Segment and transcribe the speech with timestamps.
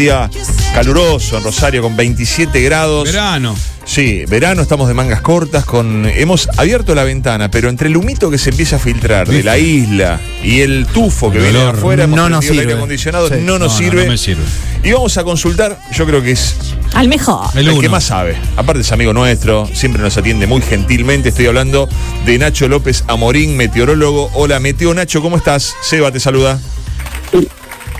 [0.00, 0.30] día
[0.74, 3.04] caluroso en Rosario con 27 grados.
[3.04, 3.54] Verano.
[3.84, 8.30] Sí, verano, estamos de mangas cortas, con hemos abierto la ventana, pero entre el humito
[8.30, 11.70] que se empieza a filtrar de la isla y el tufo que El viene de
[11.70, 12.78] afuera, hemos no nos prendido el aire sirve.
[12.78, 13.34] acondicionado, Sí.
[13.40, 14.04] no nos No, no, sirve.
[14.04, 14.42] no me sirve.
[14.84, 16.54] Y vamos a consultar, yo creo que es
[16.94, 17.48] Al mejor.
[17.54, 18.36] El el, que más sabe.
[18.56, 21.30] Aparte es amigo nuestro, siempre nos atiende muy gentilmente.
[21.30, 21.88] Estoy hablando
[22.24, 24.30] de Nacho López Amorín, meteorólogo.
[24.34, 25.74] Hola, Meteo Nacho, ¿cómo estás?
[25.82, 26.58] Seba te saluda.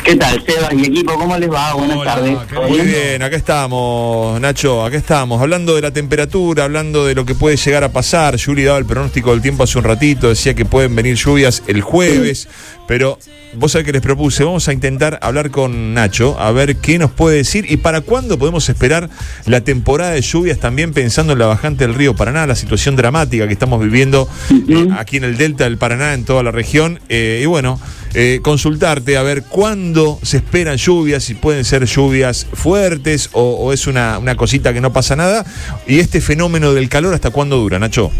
[0.04, 1.14] ¿Qué tal, Sebas y equipo?
[1.14, 1.74] ¿Cómo les va?
[1.74, 2.38] Buenas Hola, tardes.
[2.48, 2.86] qué ¿Todo Muy bien?
[2.88, 7.56] bien, acá estamos, Nacho, acá estamos, hablando de la temperatura, hablando de lo que puede
[7.56, 8.36] llegar a pasar.
[8.36, 11.82] Yuri daba el pronóstico del tiempo hace un ratito, decía que pueden venir lluvias el
[11.82, 12.48] jueves,
[12.88, 13.18] pero
[13.54, 17.10] vos sabés que les propuse, vamos a intentar hablar con Nacho, a ver qué nos
[17.10, 19.10] puede decir y para cuándo podemos esperar
[19.44, 23.46] la temporada de lluvias, también pensando en la bajante del río Paraná, la situación dramática
[23.46, 27.00] que estamos viviendo eh, aquí en el delta del Paraná, en toda la región.
[27.08, 27.78] Eh, y bueno,
[28.14, 33.86] eh, consultarte a ver cuándo se esperan lluvias, si pueden ser lluvias fuertes o, es
[33.86, 35.44] una, una cosita que no pasa nada.
[35.86, 38.10] Y este fenómeno del calor, ¿hasta cuándo dura, Nacho?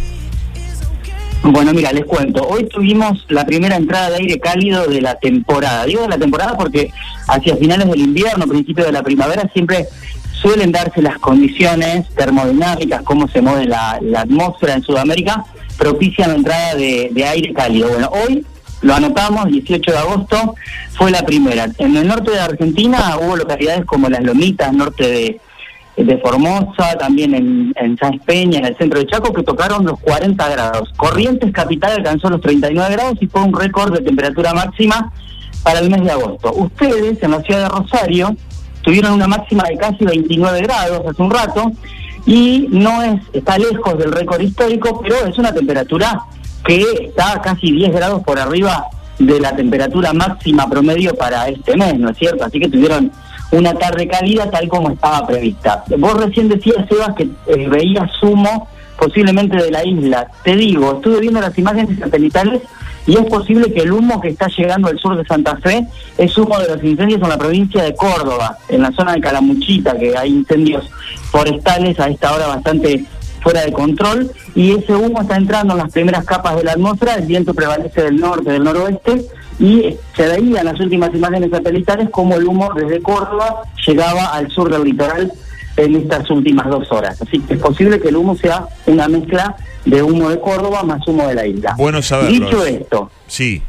[1.43, 2.47] Bueno, mira, les cuento.
[2.47, 5.87] Hoy tuvimos la primera entrada de aire cálido de la temporada.
[5.87, 6.93] Digo de la temporada porque
[7.29, 9.87] hacia finales del invierno, principio de la primavera, siempre
[10.33, 15.45] suelen darse las condiciones termodinámicas, cómo se mueve la, la atmósfera en Sudamérica,
[15.79, 17.89] propician la entrada de, de aire cálido.
[17.89, 18.45] Bueno, hoy
[18.83, 20.55] lo anotamos, 18 de agosto,
[20.93, 21.69] fue la primera.
[21.79, 25.41] En el norte de Argentina hubo localidades como Las Lomitas, norte de,
[26.23, 30.89] Formosa, también en, en Peña, en el centro de Chaco, que tocaron los 40 grados.
[30.97, 35.13] Corrientes Capital alcanzó los 39 grados y fue un récord de temperatura máxima
[35.63, 36.55] para el mes de agosto.
[36.55, 38.35] Ustedes, en la ciudad de Rosario,
[38.81, 41.71] tuvieron una máxima de casi 29 grados hace un rato
[42.27, 46.23] y no es está lejos del récord histórico, pero es una temperatura
[46.65, 48.87] que está casi 10 grados por arriba
[49.19, 52.45] de la temperatura máxima promedio para este mes, ¿no es cierto?
[52.45, 53.13] Así que tuvieron
[53.53, 55.85] una tarde cálida tal como estaba prevista.
[55.99, 60.29] Vos recién decías, Sebas, que eh, veías humo posiblemente de la isla.
[60.45, 62.63] Te digo, estuve viendo las imágenes satelitales
[63.07, 65.87] y es posible que el humo que está llegando al sur de Santa Fe
[66.19, 69.99] es humo de los incendios en la provincia de Córdoba, en la zona de Calamuchita,
[69.99, 70.85] que hay incendios
[71.31, 73.05] forestales a esta hora bastante
[73.41, 77.15] fuera de control y ese humo está entrando en las primeras capas de la atmósfera,
[77.15, 79.25] el viento prevalece del norte, del noroeste
[79.59, 84.51] y se veía en las últimas imágenes satelitales como el humo desde Córdoba llegaba al
[84.51, 85.33] sur del litoral
[85.77, 87.21] en estas últimas dos horas.
[87.21, 91.07] Así que es posible que el humo sea una mezcla de humo de Córdoba más
[91.07, 91.75] humo de la isla.
[91.77, 92.31] Bueno saberlo.
[92.31, 93.63] Dicho esto, Sí,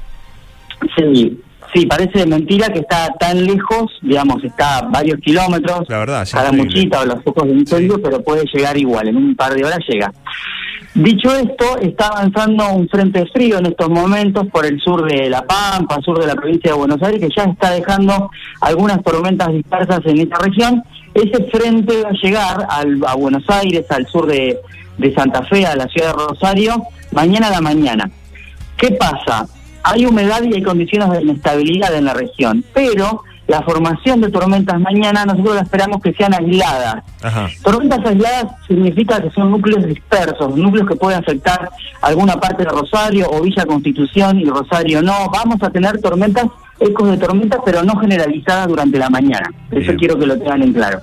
[0.95, 1.41] sí,
[1.73, 6.47] sí, parece mentira que está tan lejos, digamos, está a varios kilómetros, La verdad, cada
[6.49, 6.63] increíble.
[6.75, 8.01] muchita o los focos de incendio, Sí.
[8.03, 10.11] pero puede llegar igual, en un par de horas llega.
[10.93, 15.41] Dicho esto, está avanzando un frente frío en estos momentos por el sur de La
[15.43, 20.01] Pampa, sur de la provincia de Buenos Aires, que ya está dejando algunas tormentas dispersas
[20.05, 20.83] en esta región.
[21.13, 24.57] Ese frente va a llegar al- a Buenos Aires, al sur de,
[24.97, 26.83] de Santa Fe, a la ciudad de Rosario,
[27.13, 28.09] mañana a la mañana.
[28.75, 29.45] ¿Qué pasa?
[29.83, 34.79] Hay humedad y hay condiciones de inestabilidad en la región, pero la formación de tormentas
[34.79, 37.03] mañana nosotros la esperamos que sean aisladas.
[37.21, 37.49] ajá.
[37.63, 41.69] Tormentas aisladas significa que son núcleos dispersos, núcleos que pueden afectar
[42.01, 45.29] alguna parte de Rosario o Villa Constitución y Rosario no.
[45.33, 46.45] Vamos a tener tormentas,
[46.79, 49.51] ecos de tormentas, pero no generalizadas durante la mañana.
[49.71, 50.99] Eso quiero que lo tengan en claro.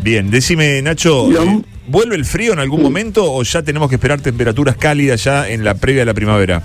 [0.00, 2.84] Bien, decime, Nacho, eh, ¿vuelve el frío en algún Sí.
[2.84, 6.62] momento o ya tenemos que esperar temperaturas cálidas ya en la previa de la primavera?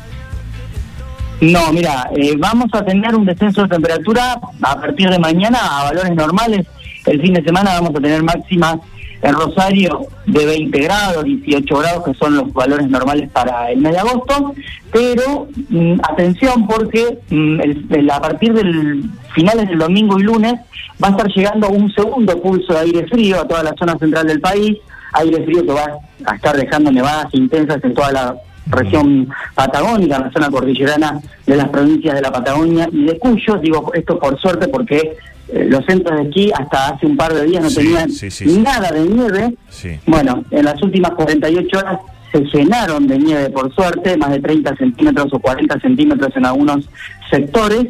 [1.42, 5.84] No, mira, eh, vamos a tener un descenso de temperatura a partir de mañana a
[5.86, 6.66] valores normales.
[7.06, 8.78] El fin de semana vamos a tener máximas
[9.22, 13.94] en Rosario de 20 grados, 18 grados, que son los valores normales para el mes
[13.94, 14.54] de agosto.
[14.92, 19.04] Pero mm, atención porque mm, el- a partir del
[19.36, 20.56] finales del domingo y lunes
[21.04, 24.26] va a estar llegando un segundo pulso de aire frío a toda la zona central
[24.26, 24.78] del país.
[25.14, 25.86] Aire frío que va
[26.26, 28.36] a estar dejando nevadas intensas en toda la
[28.70, 33.56] región patagónica, en la zona cordillerana de las provincias de la Patagonia y de Cuyo.
[33.58, 35.18] Digo esto por suerte porque
[35.50, 38.30] eh, los centros de esquí hasta hace un par de días no Sí, tenían sí,
[38.32, 38.58] sí, sí.
[38.60, 39.56] nada de nieve.
[39.70, 39.98] Sí.
[40.06, 42.00] Bueno, en las últimas 48 horas
[42.32, 46.90] se llenaron de nieve por suerte, más de 30 centímetros o 40 centímetros en algunos
[47.30, 47.86] sectores.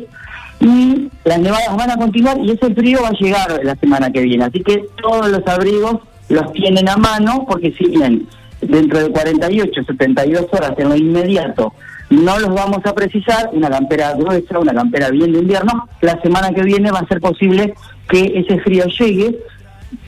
[0.59, 4.21] Y las nevadas van a continuar y ese frío va a llegar la semana que
[4.21, 4.45] viene.
[4.45, 5.97] Así que todos los abrigos
[6.29, 8.27] los tienen a mano porque si bien
[8.61, 11.73] dentro de 48, 72 horas en lo inmediato
[12.09, 16.51] no los vamos a precisar, una campera gruesa, una campera bien de invierno, la semana
[16.51, 17.73] que viene va a ser posible
[18.09, 19.37] que ese frío llegue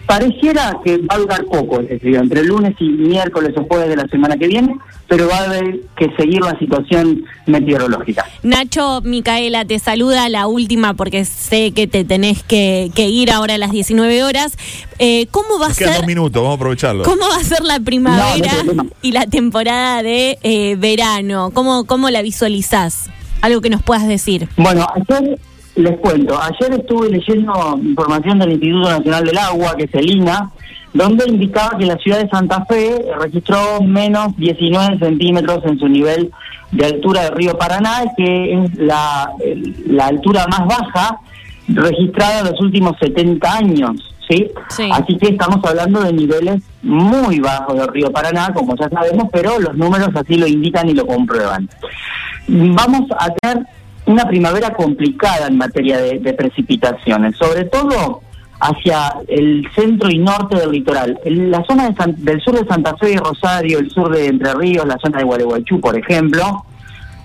[0.10, 3.96] pareciera que va a durar poco ese frío, entre lunes y miércoles o jueves de
[3.96, 4.76] la semana que viene,
[5.08, 8.26] pero va a haber que seguir la situación meteorológica.
[8.42, 13.58] Nacho, Micaela, te saluda la última porque sé que te tenés que, ir ahora a
[13.60, 14.58] las 19 horas.
[14.98, 15.94] Eh, ¿Cómo va a ser?
[15.94, 17.04] dos minutos, vamos a aprovecharlo.
[17.04, 18.52] ¿Cómo va a ser la primavera
[19.04, 21.52] y la temporada de eh, verano?
[21.54, 23.12] ¿Cómo, ¿Cómo la visualizás?
[23.42, 24.50] Algo que nos puedas decir.
[24.58, 25.38] Bueno, ayer
[25.80, 30.52] les cuento, ayer estuve leyendo información del Instituto Nacional del Agua, que es el INA,
[30.94, 36.32] donde indicaba que la ciudad de Santa Fe registró menos 19 centímetros en su nivel
[36.72, 39.32] de altura del río Paraná, que es la,
[39.88, 41.20] la altura más baja
[41.68, 44.16] registrada en los últimos 70 años.
[44.28, 44.52] ¿sí?
[44.92, 49.60] Así que estamos hablando de niveles muy bajos del río Paraná, como ya sabemos, pero
[49.60, 51.70] los números así lo indican y lo comprueban.
[52.48, 53.66] Vamos a tener
[54.10, 58.22] una primavera complicada en materia de, precipitaciones, sobre todo
[58.60, 61.20] hacia el centro y norte del litoral.
[61.24, 64.88] En la zona del sur de Santa Fe y Rosario, el sur de Entre Ríos,
[64.88, 66.66] la zona de Gualeguaychú, por ejemplo,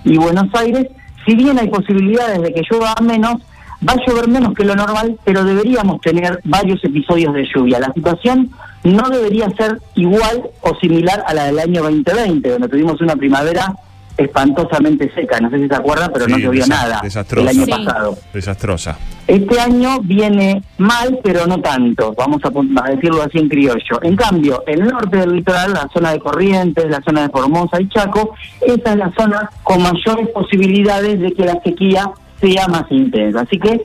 [0.05, 0.89] y Buenos Aires,
[1.27, 3.41] si bien hay posibilidades de que llueva menos,
[3.87, 7.81] va a llover menos que lo normal, pero deberíamos tener varios episodios de lluvia.
[7.81, 8.51] La situación
[8.83, 13.75] no debería ser igual o similar a la del año 2020, donde tuvimos una primavera
[14.17, 18.19] espantosamente seca, no sé si se acuerdan, pero no llovió nada el año pasado.
[18.33, 18.97] Desastrosa.
[19.27, 24.03] Este año viene mal, pero no tanto, vamos a, decirlo así en criollo.
[24.03, 27.89] En cambio, el norte del litoral, la zona de Corrientes, la zona de Formosa y
[27.89, 33.41] Chaco, esa es la zona con mayores posibilidades de que la sequía sea más intensa.
[33.41, 33.81] Así que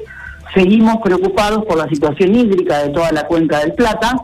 [0.54, 4.16] seguimos preocupados por la situación hídrica de toda la cuenca del Plata,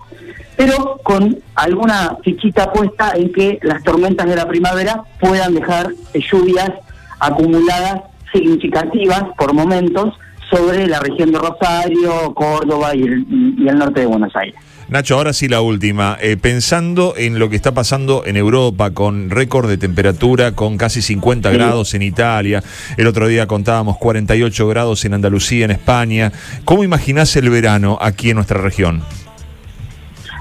[0.56, 6.72] pero con alguna fichita puesta en que las tormentas de la primavera puedan dejar lluvias
[7.20, 10.14] acumuladas significativas por momentos
[10.50, 14.56] sobre la región de Rosario, Córdoba y el, norte de Buenos Aires.
[14.88, 16.16] Nacho, ahora sí la última.
[16.22, 21.02] Eh, pensando en lo que está pasando en Europa, con récord de temperatura, con casi
[21.02, 22.64] 50 grados en Italia,
[22.96, 26.32] el otro día contábamos 48 grados en Andalucía, en España,
[26.66, 29.02] ¿cómo imaginás el verano aquí en nuestra región?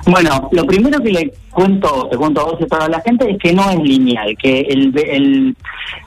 [0.06, 3.30] Bueno, lo primero que le cuento, te cuento a vos y a toda la gente
[3.30, 5.56] es que no es lineal, que el, el,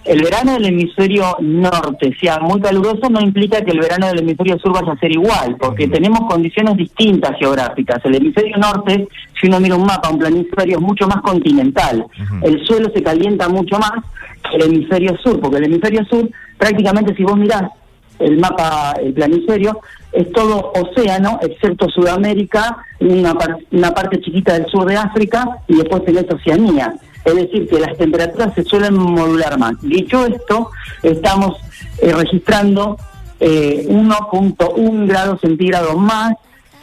[0.06, 4.60] el verano del hemisferio norte sea muy caluroso no implica que el verano del hemisferio
[4.60, 8.04] sur vaya a ser igual, porque tenemos condiciones distintas geográficas.
[8.06, 9.08] El hemisferio norte,
[9.40, 12.06] si uno mira un mapa, un planisferio es mucho más continental.
[12.44, 13.94] El suelo se calienta mucho más
[14.48, 17.64] que el hemisferio sur, porque el hemisferio sur prácticamente si vos mirás
[18.20, 19.80] el mapa, el planisferio,
[20.12, 26.26] es todo océano, excepto Sudamérica, una, parte chiquita del sur de África y después tenés
[26.32, 26.94] Oceanía.
[27.26, 29.74] Es decir, que las temperaturas se suelen modular más.
[29.82, 30.72] Dicho esto,
[31.04, 31.58] estamos
[32.02, 32.98] eh, registrando
[33.40, 36.34] eh, 1.1 grados centígrados más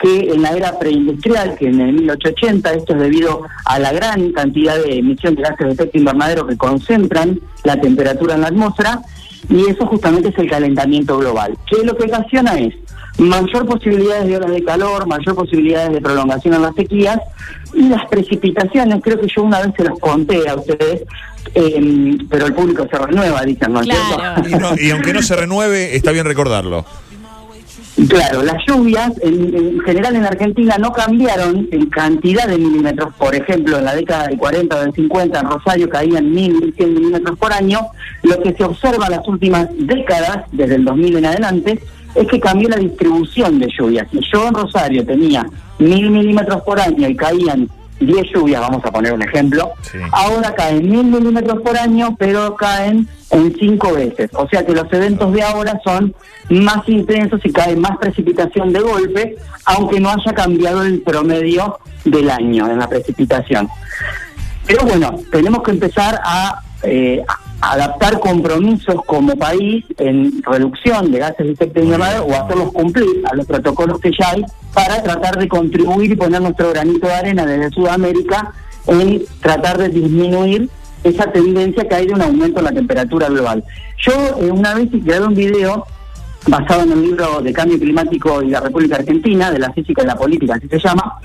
[0.00, 4.32] que en la era preindustrial, que en el 1880, esto es debido a la gran
[4.32, 9.00] cantidad de emisión de gases de efecto invernadero que concentran la temperatura en la atmósfera,
[9.48, 11.56] y eso justamente es el calentamiento global.
[11.66, 12.74] ¿Qué lo que ocasiona es
[13.18, 17.18] mayor posibilidades de horas de calor, mayor posibilidades de prolongación en las sequías
[17.72, 21.02] y las precipitaciones, creo que yo una vez se las conté a ustedes,
[21.54, 26.26] em, pero el público se renueva, dicen, ¿no Y, aunque no se renueve, está bien
[26.26, 26.84] recordarlo.
[28.08, 33.14] Claro, las lluvias en, general en Argentina no cambiaron en cantidad de milímetros.
[33.14, 36.86] Por ejemplo, en la década del 40 o del 50 en Rosario caían 1.000, 1.100
[36.88, 37.78] milímetros por año.
[38.24, 41.80] Lo que se observa en las últimas décadas, desde el 2000 en adelante,
[42.14, 44.06] es que cambió la distribución de lluvias.
[44.10, 45.46] Si yo en Rosario tenía
[45.78, 47.68] mil milímetros por año y caían
[48.00, 49.70] 10 lluvias, vamos a poner un ejemplo,
[50.12, 54.30] ahora caen mil milímetros por año, pero caen en cinco veces.
[54.34, 56.14] O sea que los eventos de ahora son
[56.50, 62.30] más intensos y cae más precipitación de golpe, aunque no haya cambiado el promedio del
[62.30, 63.68] año en la precipitación.
[64.66, 67.22] Pero bueno, tenemos que empezar a, eh,
[67.72, 73.34] adaptar compromisos como país en reducción de gases de efecto invernadero o hacerlos cumplir a
[73.34, 77.46] los protocolos que ya hay para tratar de contribuir y poner nuestro granito de arena
[77.46, 78.52] desde Sudamérica
[78.86, 80.68] en tratar de disminuir
[81.04, 83.64] esa tendencia que hay de un aumento en la temperatura global.
[83.98, 85.86] Yo eh, una vez creé un video
[86.46, 90.06] basado en un libro de cambio climático y la República Argentina, de la física y
[90.06, 91.18] la política, así se llama,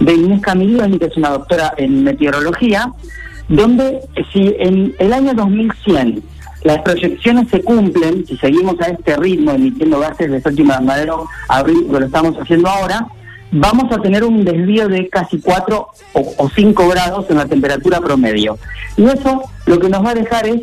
[0.00, 2.92] de Inés Camilloni, que es una doctora en meteorología,
[3.48, 4.00] donde
[4.32, 6.22] si en el año 2100
[6.64, 11.86] las proyecciones se cumplen, si seguimos a este ritmo emitiendo gases de efecto invernadero abril,
[11.86, 13.06] que lo estamos haciendo ahora,
[13.52, 18.58] vamos a tener un desvío de casi 4 o, 5 grados en la temperatura promedio.
[18.96, 20.62] Y eso lo que nos va a dejar es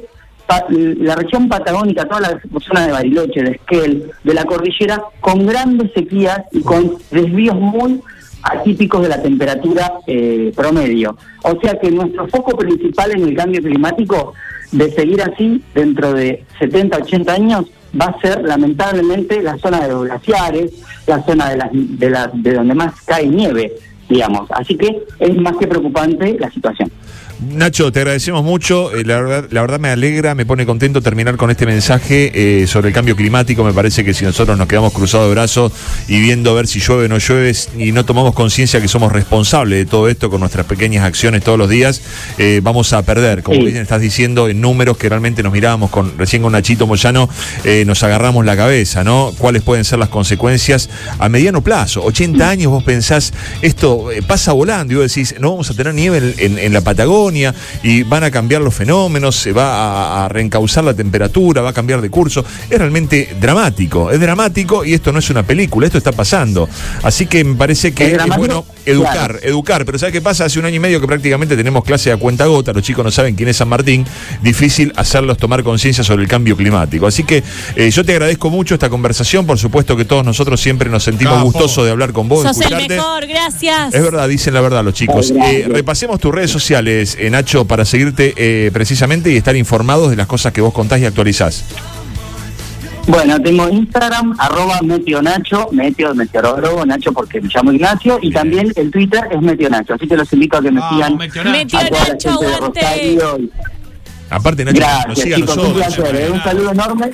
[0.70, 5.92] la región patagónica, toda la zona de Bariloche, de Esquel, de la cordillera, con grandes
[5.94, 8.02] sequías y con desvíos muy
[8.44, 11.18] atípicos de la temperatura eh, promedio.
[11.44, 14.34] O sea que nuestro foco principal en el cambio climático,
[14.72, 17.66] de seguir así dentro de 70, 80 años,
[18.00, 20.72] va a ser lamentablemente la zona de los glaciares,
[21.08, 23.74] la zona de, las, de, la, de donde más cae nieve,
[24.10, 24.50] digamos.
[24.52, 26.92] Así que es más que preocupante la situación.
[27.50, 28.94] Nacho, te agradecemos mucho.
[28.96, 32.68] Eh, la, verdad, la verdad me alegra, me pone contento terminar con este mensaje eh,
[32.68, 33.64] sobre el cambio climático.
[33.64, 35.72] Me parece que si nosotros nos quedamos cruzados de brazos
[36.08, 39.12] y viendo a ver si llueve o no llueve y no tomamos conciencia que somos
[39.12, 42.02] responsables de todo esto con nuestras pequeñas acciones todos los días,
[42.38, 43.44] eh, vamos a perder.
[43.44, 47.30] Como bien estás diciendo, en números que realmente nos mirábamos con, recién con Nachito Moyano,
[47.86, 49.34] nos agarramos la cabeza, ¿no?
[49.38, 52.04] ¿Cuáles pueden ser las consecuencias a mediano plazo?
[52.04, 56.36] 80 años vos pensás, esto pasa volando y vos decís, no vamos a tener nieve
[56.38, 61.62] en la Patagonia y van a cambiar los fenómenos, se va a, reencauzar la temperatura,
[61.62, 62.44] va a cambiar de curso.
[62.70, 66.68] Es realmente dramático, es dramático y esto no es una película, esto está pasando.
[67.04, 69.86] Así que me parece que es, bueno educar, educar.
[69.86, 70.46] Pero ¿sabes qué pasa?
[70.46, 73.12] Hace un año y medio que prácticamente tenemos clase a cuenta gota, los chicos no
[73.12, 74.06] saben quién es San Martín,
[74.42, 77.08] difícil hacerlos tomar conciencia sobre el cambio climático.
[77.08, 77.44] Así que
[77.76, 81.42] eh, yo te agradezco mucho esta conversación, por supuesto que todos nosotros siempre nos sentimos
[81.44, 82.44] gustosos de hablar con vos.
[82.44, 83.94] Sos el mejor, gracias.
[83.94, 85.32] Es verdad, dicen la verdad los chicos.
[85.32, 90.16] Eh, repasemos tus redes sociales, eh, Nacho, para seguirte eh, precisamente y estar informados de
[90.16, 91.64] las cosas que vos contás y actualizás.
[93.08, 98.72] Bueno, tengo Instagram, arroba Meteo Nacho, Meteo, meteorólogo, Nacho porque me llamo Ignacio, y también
[98.76, 101.18] el Twitter es Meteo Nacho, así que los invito a que me sigan.
[101.18, 103.20] Meteo Nacho, aguante.
[104.30, 106.32] Aparte, Nacho, gracias, chicos, un placer, ¿eh?
[106.32, 107.12] un saludo enorme.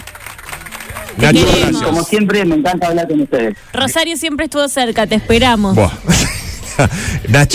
[1.18, 1.82] Nacho, gracias.
[1.82, 3.58] Como siempre, me encanta hablar con ustedes.
[3.74, 5.76] Rosario siempre estuvo cerca, te esperamos.
[7.28, 7.48] Nacho.